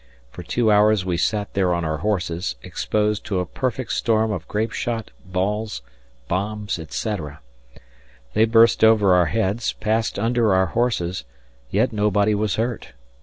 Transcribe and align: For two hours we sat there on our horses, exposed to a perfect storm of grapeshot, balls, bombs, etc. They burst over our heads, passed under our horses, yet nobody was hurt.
For 0.31 0.41
two 0.41 0.71
hours 0.71 1.05
we 1.05 1.15
sat 1.15 1.53
there 1.53 1.75
on 1.75 1.85
our 1.85 1.97
horses, 1.99 2.55
exposed 2.63 3.23
to 3.25 3.37
a 3.39 3.45
perfect 3.45 3.91
storm 3.93 4.31
of 4.31 4.47
grapeshot, 4.47 5.11
balls, 5.27 5.83
bombs, 6.27 6.79
etc. 6.79 7.39
They 8.33 8.45
burst 8.45 8.83
over 8.83 9.13
our 9.13 9.27
heads, 9.27 9.73
passed 9.73 10.17
under 10.17 10.55
our 10.55 10.65
horses, 10.73 11.23
yet 11.69 11.93
nobody 11.93 12.33
was 12.33 12.55
hurt. 12.55 12.93